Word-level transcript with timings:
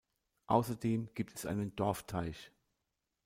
Außerdem 0.47 1.13
gibt 1.13 1.35
es 1.37 1.45
einen 1.45 1.75
Dorfteich. 1.75 2.51